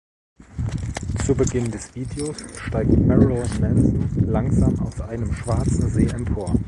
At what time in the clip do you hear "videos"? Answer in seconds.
1.93-2.35